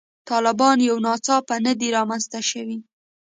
طالبان 0.29 0.77
یو 0.89 0.97
ناڅاپه 1.05 1.55
نه 1.65 1.73
دي 1.79 1.87
رامنځته 1.97 2.39
شوي. 2.49 2.77